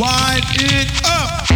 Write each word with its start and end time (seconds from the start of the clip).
Wind 0.00 0.46
it 0.56 0.90
up. 1.04 1.49